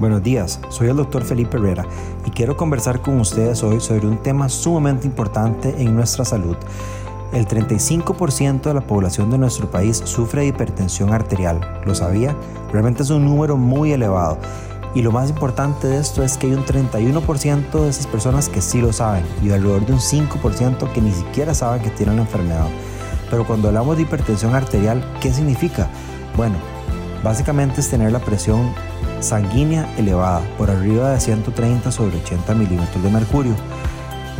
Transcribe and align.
Buenos 0.00 0.22
días, 0.22 0.60
soy 0.68 0.86
el 0.86 0.96
doctor 0.96 1.24
Felipe 1.24 1.56
Herrera 1.56 1.84
y 2.24 2.30
quiero 2.30 2.56
conversar 2.56 3.02
con 3.02 3.18
ustedes 3.18 3.64
hoy 3.64 3.80
sobre 3.80 4.06
un 4.06 4.18
tema 4.18 4.48
sumamente 4.48 5.08
importante 5.08 5.74
en 5.76 5.96
nuestra 5.96 6.24
salud. 6.24 6.56
El 7.32 7.48
35% 7.48 8.62
de 8.62 8.74
la 8.74 8.80
población 8.80 9.28
de 9.28 9.38
nuestro 9.38 9.68
país 9.68 10.00
sufre 10.04 10.42
de 10.42 10.46
hipertensión 10.48 11.12
arterial. 11.12 11.80
¿Lo 11.84 11.96
sabía? 11.96 12.36
Realmente 12.70 13.02
es 13.02 13.10
un 13.10 13.24
número 13.24 13.56
muy 13.56 13.90
elevado. 13.90 14.38
Y 14.94 15.02
lo 15.02 15.10
más 15.10 15.30
importante 15.30 15.88
de 15.88 15.98
esto 15.98 16.22
es 16.22 16.38
que 16.38 16.46
hay 16.46 16.52
un 16.52 16.64
31% 16.64 17.82
de 17.82 17.88
esas 17.88 18.06
personas 18.06 18.48
que 18.48 18.62
sí 18.62 18.80
lo 18.80 18.92
saben 18.92 19.24
y 19.42 19.50
alrededor 19.50 19.84
de 19.84 19.94
un 19.94 19.98
5% 19.98 20.92
que 20.92 21.00
ni 21.00 21.10
siquiera 21.10 21.54
saben 21.54 21.82
que 21.82 21.90
tienen 21.90 22.16
la 22.16 22.22
enfermedad. 22.22 22.68
Pero 23.30 23.44
cuando 23.44 23.66
hablamos 23.66 23.96
de 23.96 24.04
hipertensión 24.04 24.54
arterial, 24.54 25.04
¿qué 25.20 25.32
significa? 25.34 25.90
Bueno, 26.36 26.54
básicamente 27.24 27.80
es 27.80 27.90
tener 27.90 28.12
la 28.12 28.20
presión 28.20 28.72
sanguínea 29.20 29.88
elevada, 29.96 30.40
por 30.56 30.70
arriba 30.70 31.10
de 31.10 31.20
130 31.20 31.90
sobre 31.90 32.16
80 32.18 32.54
milímetros 32.54 33.02
de 33.02 33.10
mercurio. 33.10 33.54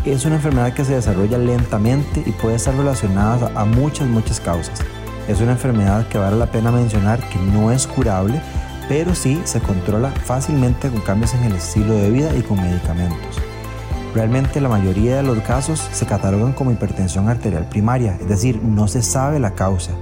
Es 0.05 0.25
una 0.25 0.37
enfermedad 0.37 0.73
que 0.73 0.85
se 0.85 0.95
desarrolla 0.95 1.39
lentamente 1.39 2.23
y 2.25 2.33
puede 2.33 2.57
estar 2.57 2.75
relacionada 2.75 3.51
a 3.55 3.65
muchas, 3.65 4.09
muchas 4.09 4.41
causas. 4.41 4.81
Es 5.27 5.41
una 5.41 5.53
enfermedad 5.53 6.07
que 6.09 6.19
vale 6.19 6.37
la 6.37 6.51
pena 6.51 6.71
mencionar 6.71 7.21
que 7.29 7.39
no 7.39 7.71
es 7.71 7.87
curable, 7.87 8.41
pero 8.89 9.15
sí 9.15 9.41
se 9.45 9.61
controla 9.61 10.11
fácilmente 10.11 10.89
con 10.89 11.01
cambios 11.03 11.35
en 11.35 11.45
el 11.45 11.57
estilo 11.57 11.95
de 11.95 12.11
vida 12.11 12.35
y 12.35 12.43
con 12.43 12.61
medicamentos. 12.61 13.39
Realmente 14.15 14.61
la 14.61 14.71
mayoría 14.71 15.17
de 15.17 15.23
los 15.23 15.39
casos 15.41 15.87
se 15.93 16.07
catalogan 16.07 16.55
como 16.55 16.73
hipertensión 16.73 17.29
arterial 17.29 17.69
primaria, 17.69 18.17
es 18.19 18.29
decir, 18.29 18.63
no 18.63 18.89
se 18.89 19.03
sabe 19.03 19.39
la 19.39 19.51
causa. 19.51 19.93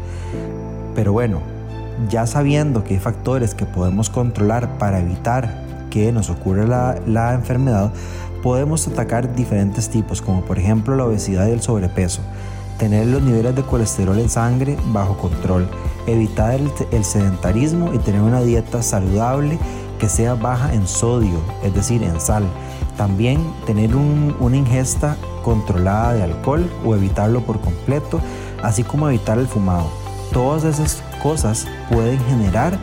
Pero 0.95 1.13
bueno, 1.13 1.41
ya 2.09 2.27
sabiendo 2.27 2.85
que 2.85 2.95
hay 2.95 3.01
factores 3.01 3.55
que 3.55 3.67
podemos 3.67 4.11
controlar 4.11 4.79
para 4.79 5.01
evitar 5.01 5.65
que 5.91 6.13
nos 6.13 6.31
ocurra 6.31 6.67
la, 6.67 6.97
la 7.07 7.35
enfermedad, 7.35 7.93
podemos 8.43 8.87
atacar 8.87 9.35
diferentes 9.35 9.89
tipos, 9.89 10.23
como 10.23 10.43
por 10.43 10.59
ejemplo 10.59 10.95
la 10.95 11.05
obesidad 11.05 11.49
y 11.49 11.53
el 11.53 11.63
sobrepeso, 11.63 12.21
tener 12.79 13.07
los 13.07 13.23
niveles 13.23 13.55
de 13.55 13.63
colesterol 13.63 14.19
en 14.19 14.29
sangre 14.29 14.77
bajo 14.93 15.17
control, 15.17 15.69
evitar 16.07 16.61
el, 16.93 17.05
sedentarismo 17.05 17.93
y 17.95 17.99
tener 17.99 18.21
una 18.21 18.43
dieta 18.43 18.83
saludable 18.83 19.59
que 19.99 20.09
sea 20.09 20.35
baja 20.35 20.75
en 20.75 20.87
sodio, 20.87 21.41
es 21.65 21.75
decir, 21.75 22.03
en 22.03 22.21
sal. 22.21 22.45
También 22.97 23.41
tener 23.67 23.97
un, 23.97 24.37
una 24.41 24.57
ingesta 24.57 25.17
controlada 25.43 26.15
de 26.15 26.23
alcohol 26.23 26.71
o 26.85 26.95
evitarlo 26.95 27.41
por 27.41 27.61
completo, 27.61 28.21
así 28.63 28.83
como 28.83 29.09
evitar 29.09 29.39
el 29.39 29.47
fumado. 29.47 29.89
Todas 30.33 30.65
esas 30.65 31.03
cosas 31.27 31.67
pueden 31.91 32.21
generar 32.27 32.79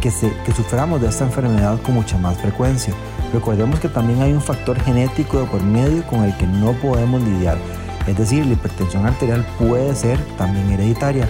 que, 0.00 0.10
se, 0.10 0.32
que 0.44 0.50
suframos 0.50 1.00
de 1.00 1.06
esta 1.06 1.24
enfermedad 1.24 1.80
con 1.82 1.94
mucha 1.94 2.18
más 2.18 2.36
frecuencia. 2.38 2.92
Recordemos 3.32 3.78
que 3.78 3.88
también 3.88 4.20
hay 4.22 4.32
un 4.32 4.40
factor 4.40 4.76
genético 4.80 5.38
de 5.38 5.46
por 5.46 5.62
medio 5.62 6.04
con 6.08 6.24
el 6.24 6.36
que 6.36 6.48
no 6.48 6.72
podemos 6.72 7.22
lidiar. 7.22 7.58
Es 8.08 8.18
decir, 8.18 8.44
la 8.44 8.54
hipertensión 8.54 9.06
arterial 9.06 9.46
puede 9.56 9.94
ser 9.94 10.18
también 10.36 10.68
hereditaria. 10.72 11.28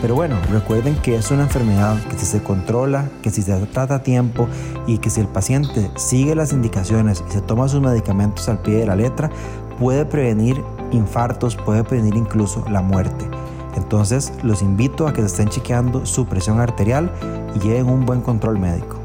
Pero 0.00 0.14
bueno, 0.14 0.36
recuerden 0.50 0.96
que 1.02 1.16
es 1.16 1.30
una 1.30 1.42
enfermedad 1.42 2.02
que 2.04 2.16
si 2.16 2.24
se 2.24 2.42
controla, 2.42 3.10
que 3.20 3.28
si 3.28 3.42
se 3.42 3.54
trata 3.66 3.96
a 3.96 4.02
tiempo 4.02 4.48
y 4.86 4.96
que 4.98 5.10
si 5.10 5.20
el 5.20 5.28
paciente 5.28 5.90
sigue 5.96 6.34
las 6.34 6.54
indicaciones 6.54 7.22
y 7.28 7.30
se 7.30 7.42
toma 7.42 7.68
sus 7.68 7.82
medicamentos 7.82 8.48
al 8.48 8.62
pie 8.62 8.76
de 8.76 8.86
la 8.86 8.96
letra, 8.96 9.30
puede 9.78 10.06
prevenir 10.06 10.64
infartos, 10.92 11.56
puede 11.56 11.84
prevenir 11.84 12.14
incluso 12.14 12.64
la 12.70 12.80
muerte. 12.80 13.33
Entonces, 13.76 14.32
los 14.42 14.62
invito 14.62 15.06
a 15.06 15.12
que 15.12 15.20
se 15.20 15.26
estén 15.26 15.48
chequeando 15.48 16.06
su 16.06 16.26
presión 16.26 16.60
arterial 16.60 17.12
y 17.54 17.60
lleven 17.60 17.88
un 17.88 18.06
buen 18.06 18.20
control 18.20 18.58
médico. 18.58 19.03